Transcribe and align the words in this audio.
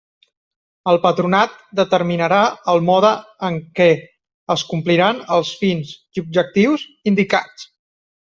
El 0.91 0.97
Patronat 1.01 1.51
determinarà 1.79 2.39
el 2.73 2.81
mode 2.87 3.11
en 3.49 3.59
què 3.81 3.87
es 4.55 4.63
compliran 4.73 5.21
els 5.37 5.51
fins 5.61 5.93
i 6.19 6.25
objectius 6.25 6.87
indicats. 7.15 7.69